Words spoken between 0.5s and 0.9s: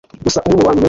mubantu benshi